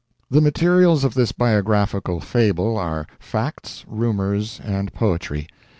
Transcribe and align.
The 0.31 0.41
materials 0.41 1.03
of 1.03 1.13
this 1.13 1.31
biographical 1.31 2.21
fable 2.21 2.75
are 2.75 3.05
facts, 3.19 3.85
rumors, 3.87 4.59
and 4.63 4.91
poetry. 4.91 5.47